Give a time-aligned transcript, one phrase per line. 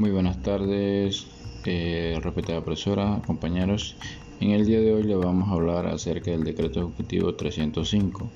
[0.00, 1.26] Muy buenas tardes,
[1.66, 3.96] eh, respetada profesora, compañeros.
[4.40, 8.30] En el día de hoy le vamos a hablar acerca del decreto ejecutivo 305,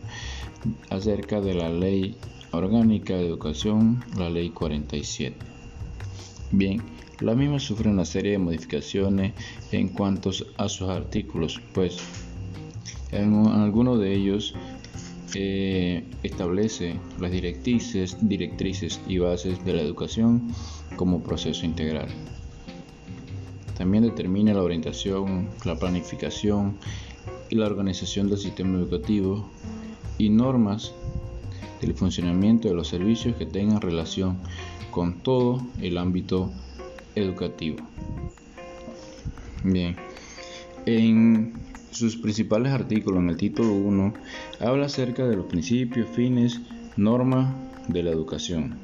[0.91, 2.19] acerca de la ley
[2.51, 5.39] orgánica de educación, la ley 47.
[6.51, 6.83] Bien,
[7.21, 9.33] la misma sufre una serie de modificaciones
[9.73, 11.97] en cuanto a sus artículos, pues
[13.11, 14.55] en algunos de ellos
[15.35, 20.53] eh, establece las directrices, directrices y bases de la educación
[20.97, 22.09] como proceso integral.
[23.77, 26.77] También determina la orientación, la planificación
[27.51, 29.49] y la organización del sistema educativo
[30.19, 30.93] y normas
[31.81, 34.39] del funcionamiento de los servicios que tengan relación
[34.91, 36.53] con todo el ámbito
[37.17, 37.79] educativo.
[39.65, 39.97] Bien,
[40.87, 41.55] en
[41.95, 44.15] sus principales artículos en el título 1
[44.61, 46.61] habla acerca de los principios, fines,
[46.97, 47.55] normas
[47.89, 48.79] de la educación.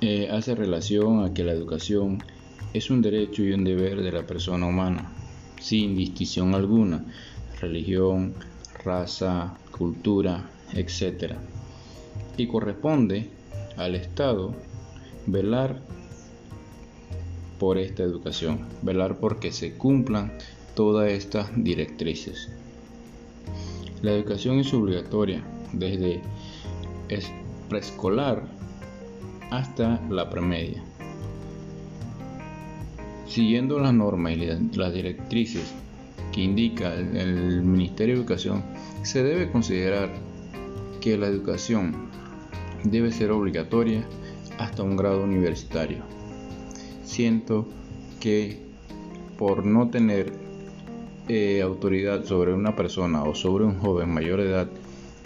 [0.00, 2.22] Eh, hace relación a que la educación
[2.72, 5.12] es un derecho y un deber de la persona humana,
[5.60, 7.04] sin distinción alguna,
[7.60, 8.34] religión,
[8.84, 11.32] raza, cultura, etc.
[12.36, 13.28] Y corresponde
[13.76, 14.54] al Estado
[15.26, 15.80] velar
[17.58, 20.32] por esta educación, velar porque se cumplan
[20.76, 22.50] todas estas directrices.
[24.02, 26.20] La educación es obligatoria desde
[27.68, 28.46] preescolar
[29.50, 30.84] hasta la premedia.
[33.26, 35.74] Siguiendo las normas y las directrices
[36.30, 38.62] que indica el Ministerio de Educación,
[39.02, 40.12] se debe considerar
[41.00, 42.10] que la educación
[42.84, 44.06] debe ser obligatoria
[44.58, 46.02] hasta un grado universitario.
[47.02, 47.66] Siento
[48.20, 48.60] que
[49.38, 50.45] por no tener
[51.28, 54.68] eh, autoridad sobre una persona o sobre un joven mayor de edad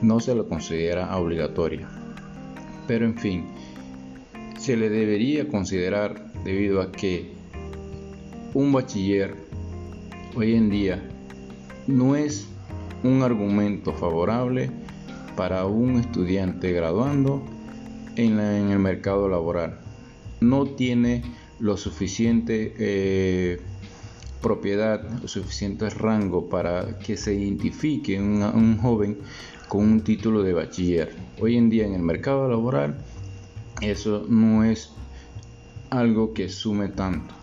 [0.03, 1.89] no se lo considera obligatoria.
[2.87, 3.45] Pero en fin,
[4.59, 7.33] se le debería considerar debido a que
[8.55, 9.37] un bachiller
[10.35, 11.03] hoy en día
[11.87, 12.49] no es
[13.03, 14.71] un argumento favorable
[15.37, 17.43] para un estudiante graduando
[18.17, 19.81] en, el mercado laboral.
[20.41, 21.23] No tiene
[21.59, 23.61] lo suficiente eh,
[24.41, 29.19] propiedad, o suficiente rango para que se identifique un, un joven
[29.69, 31.15] con un título de bachiller.
[31.41, 32.97] Hoy en día en el mercado laboral
[33.81, 34.91] eso no es
[35.91, 37.35] algo que sume tanto.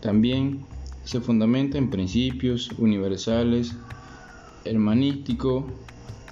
[0.00, 0.64] También
[1.04, 3.74] se fundamenta en principios universales,
[4.64, 5.66] hermanístico,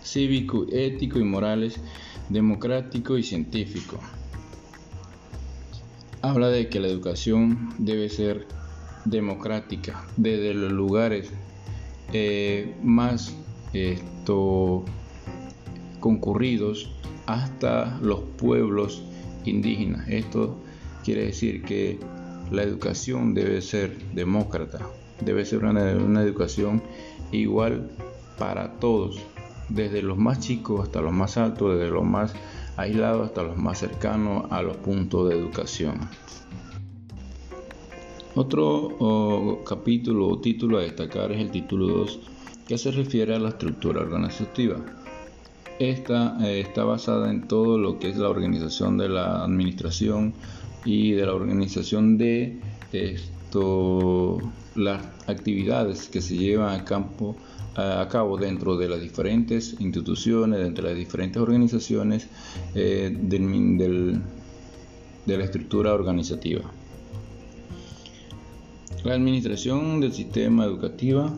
[0.03, 1.81] cívico, ético y morales,
[2.28, 3.99] democrático y científico.
[6.22, 8.47] Habla de que la educación debe ser
[9.11, 11.31] democrática desde los lugares
[12.13, 13.35] eh, más
[13.73, 14.85] esto,
[16.01, 16.91] concurridos
[17.27, 19.03] hasta los pueblos
[19.45, 20.09] indígenas.
[20.09, 20.59] Esto
[21.05, 21.99] quiere decir que
[22.51, 24.79] la educación debe ser demócrata,
[25.25, 26.83] debe ser una, una educación
[27.31, 27.91] igual
[28.39, 29.21] para todos,
[29.69, 32.33] desde los más chicos hasta los más altos, desde los más
[32.77, 35.99] aislados hasta los más cercanos a los puntos de educación.
[38.41, 42.21] Otro capítulo o título a destacar es el título 2,
[42.69, 44.76] que se refiere a la estructura organizativa.
[45.81, 50.34] Esta eh, está basada en todo lo que es la organización de la administración
[50.84, 52.60] y de la organización de
[52.93, 54.38] esto,
[54.76, 56.84] las actividades que se llevan a,
[58.09, 62.28] cabo dentro de las diferentes instituciones, dentro de las diferentes organizaciones
[62.76, 64.20] eh, de
[65.26, 66.70] la estructura organizativa.
[69.05, 71.31] La administración del sistema educativo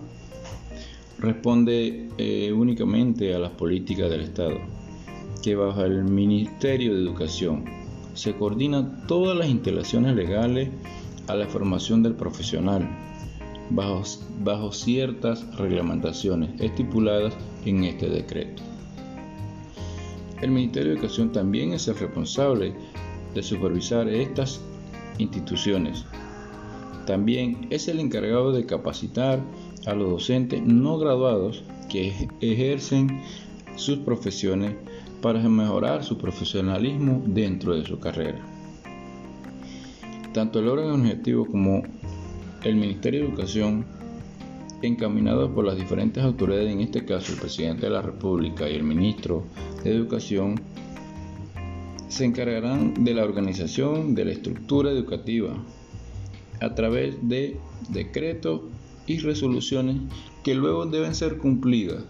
[1.19, 4.57] responde eh, únicamente a las políticas del Estado,
[5.43, 7.67] que bajo el Ministerio de Educación
[8.15, 10.71] se coordinan todas las instalaciones legales
[11.27, 12.89] a la formación del profesional,
[13.69, 17.35] bajo ciertas reglamentaciones estipuladas
[17.67, 18.63] en este decreto.
[20.41, 22.73] El Ministerio de Educación también es el responsable
[23.35, 24.63] de supervisar estas
[25.19, 26.07] instituciones
[27.07, 29.41] también es el encargado de capacitar
[29.87, 33.21] a los docentes no graduados que ejercen
[33.77, 34.75] sus profesiones
[35.21, 38.41] para mejorar su profesionalismo dentro de su carrera.
[40.33, 41.83] Tanto el órgano objetivo como
[42.63, 43.85] el Ministerio de Educación,
[44.83, 48.83] encaminados por las diferentes autoridades, en este caso el presidente de la República y el
[48.83, 49.45] ministro
[49.83, 50.61] de Educación,
[52.09, 55.57] se encargarán de la organización de la estructura educativa,
[56.61, 57.59] a través de
[57.89, 58.63] decretos
[59.07, 59.97] y resoluciones
[60.43, 62.05] que luego deben ser cumplidas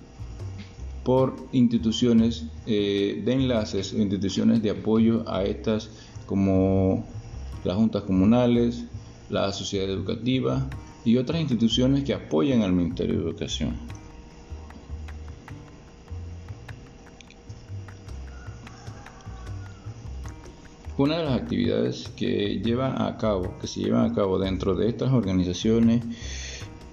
[1.04, 5.90] por instituciones eh, de enlaces o instituciones de apoyo a estas
[6.26, 7.06] como
[7.64, 8.84] las juntas comunales,
[9.28, 10.68] la sociedad educativa
[11.04, 13.99] y otras instituciones que apoyan al Ministerio de Educación.
[21.00, 24.90] Una de las actividades que lleva a cabo, que se llevan a cabo dentro de
[24.90, 26.02] estas organizaciones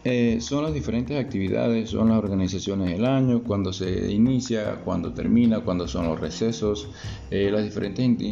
[0.06, 5.59] eh, son las diferentes actividades, son las organizaciones del año, cuando se inicia, cuando termina,
[5.59, 6.88] cuando son los recesos,
[7.31, 8.25] eh, las diferentes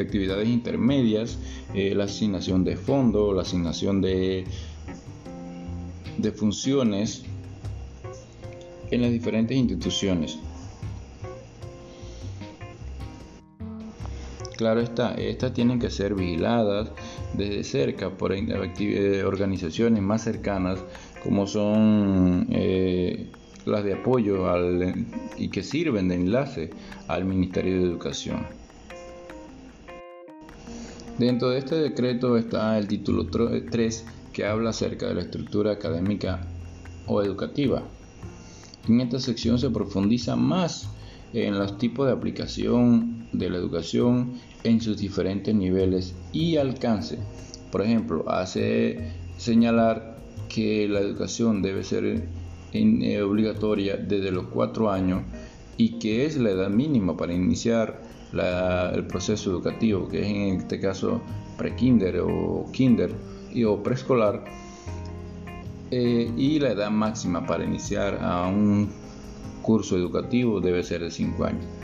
[0.00, 1.38] actividades intermedias,
[1.74, 4.44] eh, la asignación de fondos, la asignación de
[6.34, 7.22] funciones
[8.90, 10.40] en las diferentes instituciones.
[14.56, 16.90] Claro está, estas tienen que ser vigiladas
[17.36, 20.78] desde cerca por organizaciones más cercanas
[21.24, 23.30] como son eh,
[23.66, 24.44] las de apoyo
[25.36, 26.70] y que sirven de enlace
[27.08, 28.46] al Ministerio de Educación.
[31.18, 36.40] Dentro de este decreto está el título 3 que habla acerca de la estructura académica
[37.06, 37.82] o educativa.
[38.88, 40.90] En esta sección se profundiza más
[41.32, 47.18] en los tipos de aplicación de la educación en sus diferentes niveles y alcance.
[47.70, 52.28] Por ejemplo, hace señalar que la educación debe ser
[52.72, 55.22] eh, obligatoria desde los cuatro años
[55.76, 58.02] y que es la edad mínima para iniciar
[58.32, 61.20] el proceso educativo, que es en este caso
[61.56, 63.14] pre-kinder o kinder
[63.64, 64.44] o preescolar,
[65.90, 68.90] eh, y la edad máxima para iniciar un
[69.62, 71.83] curso educativo debe ser de 5 años.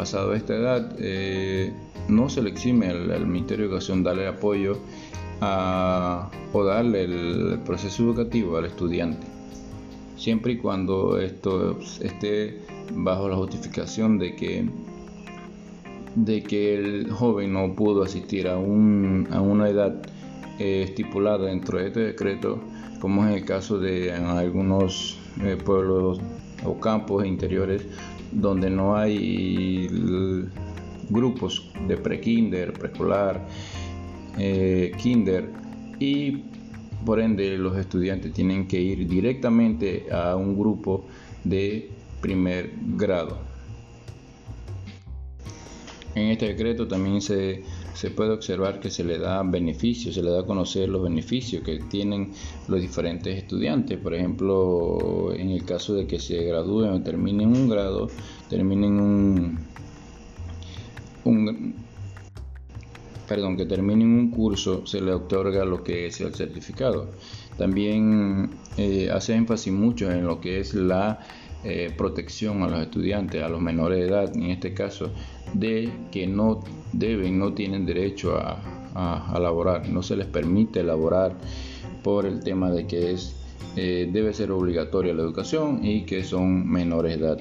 [0.00, 1.74] Pasado esta edad, eh,
[2.08, 4.78] no se le exime al, Ministerio de Educación darle apoyo
[5.42, 9.26] o darle el, proceso educativo al estudiante,
[10.16, 12.62] siempre y cuando esto esté
[12.94, 14.70] bajo la justificación de que
[16.14, 20.00] de que el joven no pudo asistir a, un, a una edad
[20.58, 22.58] eh, estipulada dentro de este decreto,
[23.02, 26.22] como es el caso de algunos eh, pueblos
[26.64, 27.86] o campos interiores
[28.32, 29.88] donde no hay
[31.08, 33.46] grupos de pre-kinder, preescolar,
[34.38, 35.50] eh, kinder
[35.98, 36.44] y
[37.04, 41.06] por ende los estudiantes tienen que ir directamente a un grupo
[41.44, 41.90] de
[42.20, 43.38] primer grado.
[46.14, 47.62] En este decreto también se
[47.94, 51.62] se puede observar que se le da beneficios, se le da a conocer los beneficios
[51.62, 52.32] que tienen
[52.68, 53.98] los diferentes estudiantes.
[53.98, 58.08] Por ejemplo, en el caso de que se gradúen o terminen un grado,
[58.48, 59.58] terminen un,
[63.28, 67.10] perdón, que terminen un curso, se le otorga lo que es el certificado.
[67.56, 71.20] También eh, hace énfasis mucho en lo que es la
[71.62, 75.10] eh, protección a los estudiantes, a los menores de edad, en este caso,
[75.54, 76.60] de que no
[76.92, 78.60] deben, no tienen derecho a,
[78.94, 81.36] a, laborar, no se les permite laborar
[82.02, 83.36] por el tema de que es,
[83.76, 87.38] eh, debe ser obligatoria la educación y que son menores de edad.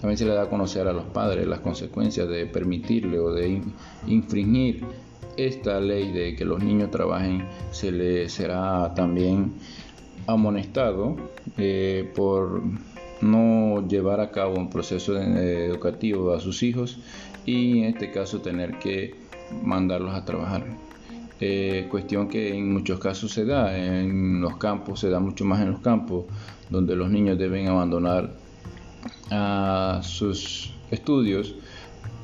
[0.00, 3.60] También se le da a conocer a los padres las consecuencias de permitirle o de
[4.06, 4.84] infringir
[5.36, 9.54] esta ley de que los niños trabajen, se les será también
[10.26, 11.16] amonestado
[11.56, 12.62] eh, por
[13.20, 16.98] no llevar a cabo un proceso educativo a sus hijos
[17.44, 19.14] y en este caso tener que
[19.62, 20.64] mandarlos a trabajar.
[21.40, 25.60] Eh, cuestión que en muchos casos se da en los campos, se da mucho más
[25.62, 26.24] en los campos,
[26.68, 28.34] donde los niños deben abandonar
[29.30, 31.54] a sus estudios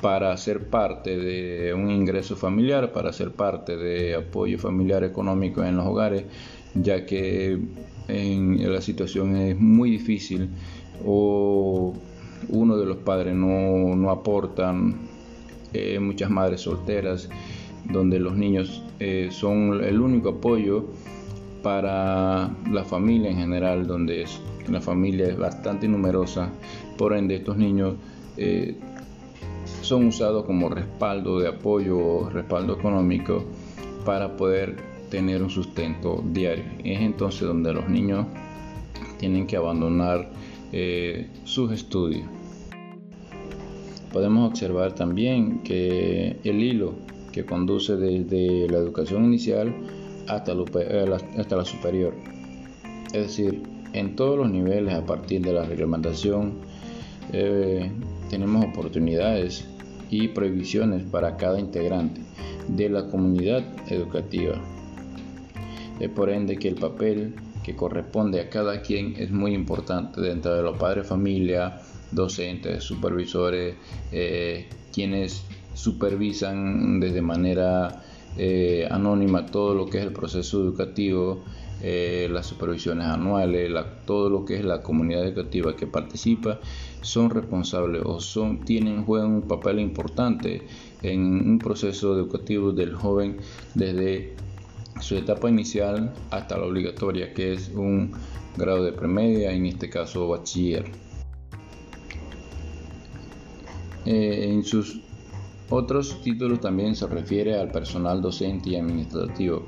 [0.01, 5.77] para ser parte de un ingreso familiar, para ser parte de apoyo familiar económico en
[5.77, 6.25] los hogares,
[6.73, 7.57] ya que
[8.07, 10.49] en la situación es muy difícil
[11.05, 11.93] o
[12.49, 14.95] uno de los padres no, no aportan,
[15.73, 17.29] eh, muchas madres solteras,
[17.91, 20.85] donde los niños eh, son el único apoyo
[21.61, 24.25] para la familia en general, donde
[24.69, 26.49] la familia es bastante numerosa,
[26.97, 27.95] por ende estos niños
[28.37, 28.75] eh,
[29.81, 33.43] son usados como respaldo de apoyo o respaldo económico
[34.05, 36.65] para poder tener un sustento diario.
[36.83, 38.25] Es entonces donde los niños
[39.17, 40.29] tienen que abandonar
[40.73, 42.27] eh, sus estudios.
[44.11, 46.95] Podemos observar también que el hilo
[47.31, 49.73] que conduce desde la educación inicial
[50.27, 52.13] hasta, eh, la, hasta la superior,
[53.13, 56.55] es decir, en todos los niveles a partir de la reglamentación,
[57.31, 57.89] eh,
[58.29, 59.65] tenemos oportunidades
[60.09, 62.19] y prohibiciones para cada integrante
[62.67, 64.74] de la comunidad educativa.
[65.99, 70.53] Es por ende que el papel que corresponde a cada quien es muy importante dentro
[70.53, 73.75] de los padres de familia, docentes, supervisores,
[74.11, 78.03] eh, quienes supervisan desde manera
[78.37, 81.43] eh, anónima todo lo que es el proceso educativo,
[81.81, 83.71] eh, las supervisiones anuales,
[84.05, 86.59] todo lo que es la comunidad educativa que participa,
[87.01, 90.67] son responsables o son, tienen, juegan un papel importante
[91.01, 93.37] en un proceso educativo del joven
[93.73, 94.35] desde
[94.99, 98.11] su etapa inicial hasta la obligatoria, que es un
[98.57, 100.85] grado de premedia, en este caso bachiller.
[104.05, 105.01] Eh, en sus
[105.69, 109.65] otros títulos también se refiere al personal docente y administrativo.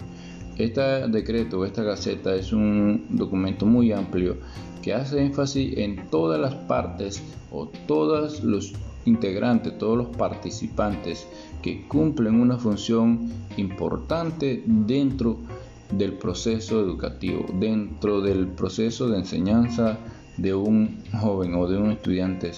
[0.58, 4.38] Este decreto, esta gaceta es un documento muy amplio
[4.82, 8.74] que hace énfasis en todas las partes o todos los
[9.06, 11.28] integrantes, todos los participantes
[11.62, 15.40] que cumplen una función importante dentro
[15.92, 19.98] del proceso educativo, dentro del proceso de enseñanza
[20.38, 22.52] de un joven o de un estudiante.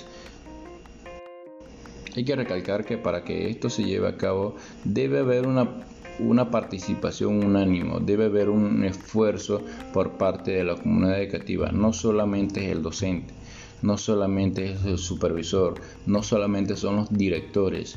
[2.16, 5.70] Hay que recalcar que para que esto se lleve a cabo debe haber una,
[6.20, 9.62] una participación unánime, debe haber un esfuerzo
[9.94, 13.34] por parte de la comunidad educativa, no solamente es el docente,
[13.82, 15.76] no solamente es el supervisor,
[16.08, 17.96] no solamente son los directores,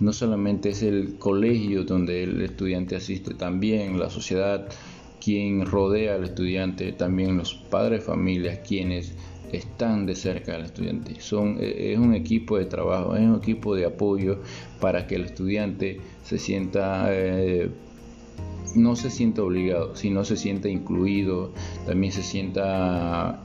[0.00, 4.68] no solamente es el colegio donde el estudiante asiste, también la sociedad,
[5.22, 9.14] quien rodea al estudiante, también los padres de familia, quienes
[9.52, 11.20] están de cerca al estudiante.
[11.20, 14.40] Son, e, es un equipo de trabajo, es un equipo de apoyo
[14.80, 17.70] para que el estudiante se sienta, eh,
[18.74, 21.52] no se sienta obligado, sino se sienta incluido,
[21.86, 23.40] también se sienta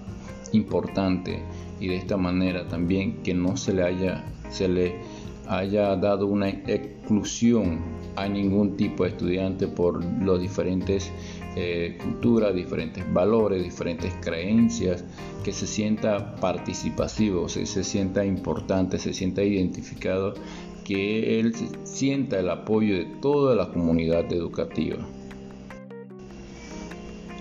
[0.52, 1.42] importante
[1.80, 4.96] y de esta manera también que no se le haya, se le
[5.50, 7.80] haya dado una exclusión
[8.16, 11.12] a ningún tipo de estudiante por los diferentes
[11.56, 15.04] eh, culturas, diferentes valores, diferentes creencias,
[15.44, 20.36] que se sienta participativo, se, se sienta importante, se sienta identificado,
[20.86, 21.54] que él
[21.84, 24.98] sienta el apoyo de toda la comunidad educativa.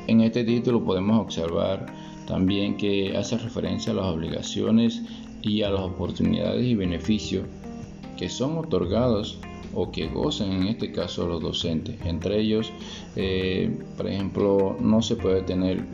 [0.07, 1.85] En este título podemos observar
[2.27, 5.03] también que hace referencia a las obligaciones
[5.43, 7.45] y a las oportunidades y beneficios
[8.19, 9.39] que son otorgados
[9.75, 11.97] o que gozan en este caso los docentes.
[12.05, 12.73] Entre ellos,
[13.17, 15.85] eh, por ejemplo, no se puede tener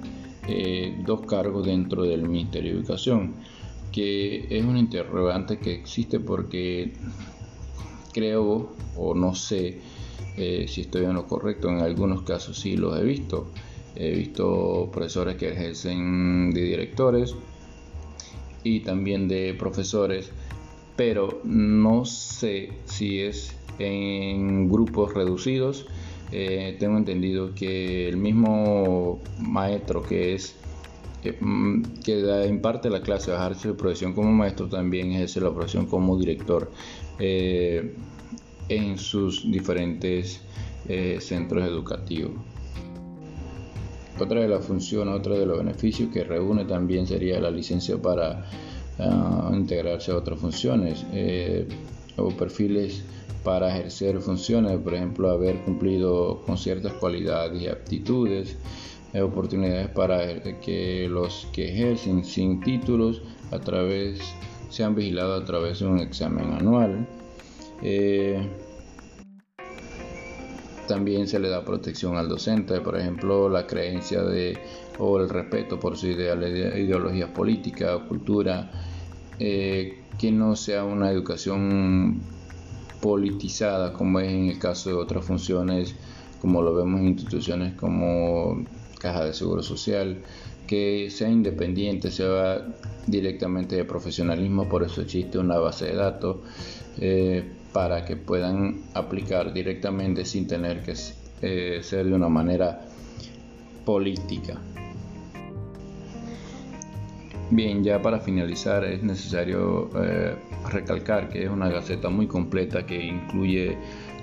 [0.49, 3.35] eh, dos cargos dentro del Ministerio de Educación,
[3.93, 6.95] que es un interrogante que existe porque
[8.13, 9.81] creo o no sé
[10.37, 13.49] eh, si estoy en lo correcto, en algunos casos sí los he visto.
[13.97, 17.37] He visto profesores que ejercen de directores
[18.65, 20.33] y también de profesores
[20.97, 25.87] pero no sé si es en grupos reducidos.
[26.33, 30.57] Eh, tengo entendido que el mismo maestro que es
[31.23, 31.83] que, mm,
[32.49, 36.71] imparte la clase, ejerce su profesión como maestro, también ejerce la profesión como director
[37.19, 37.95] eh,
[38.69, 40.43] en sus diferentes
[40.87, 42.33] eh, centros educativos.
[44.21, 48.45] Otra de las funciones, otro de los beneficios que reúne también sería la licencia para
[49.53, 51.67] integrarse a otras funciones eh,
[52.17, 53.03] o perfiles
[53.43, 58.57] para ejercer funciones, por ejemplo, haber cumplido con ciertas cualidades y aptitudes,
[59.13, 64.21] eh, oportunidades para que los que ejercen sin títulos a través
[64.71, 67.07] sean vigilados a través de un examen anual.
[67.83, 68.49] Eh,
[70.89, 74.59] también se le da protección al docente, por ejemplo, la creencia de
[74.99, 78.71] o el respeto por su ideología política o cultura,
[79.39, 82.21] eh, que no sea una educación
[83.01, 85.95] politizada como es en el caso de otras funciones,
[86.41, 88.65] como lo vemos en instituciones como
[89.01, 90.23] Caja de Seguro Social,
[90.67, 92.67] que sea independiente, sea
[93.07, 96.37] directamente de profesionalismo, por eso existe una base de datos.
[96.99, 100.95] Eh, para que puedan aplicar directamente sin tener que
[101.43, 102.83] eh, ser de una manera
[103.85, 104.61] política.
[107.51, 110.35] Bien, ya para finalizar es necesario eh,
[110.71, 113.77] recalcar que es una gaceta muy completa que incluye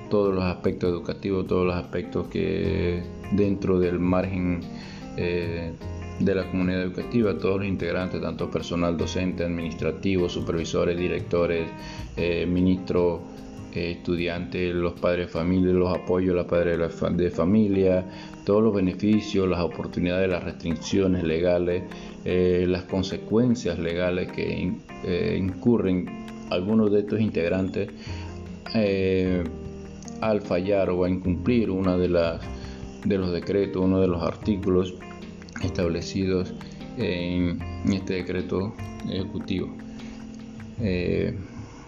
[0.10, 4.62] todos los aspectos educativos, todos los aspectos que dentro del margen
[5.18, 5.72] eh,
[6.20, 11.68] de la comunidad educativa, todos los integrantes, tanto personal docente, administrativo, supervisores, directores,
[12.48, 13.22] ministros,
[13.74, 18.06] estudiantes, los padres de familia, los apoyos a los padres de familia,
[18.46, 21.84] todos los beneficios, las oportunidades, las restricciones legales,
[22.25, 24.74] eh, las consecuencias legales que
[25.04, 27.90] eh, incurren algunos de estos integrantes
[28.74, 29.44] eh,
[30.22, 32.08] al fallar o a incumplir uno de,
[33.06, 34.96] de los decretos, uno de los artículos
[35.63, 36.54] establecidos
[36.98, 37.60] en
[37.92, 38.74] este decreto
[39.10, 39.70] ejecutivo.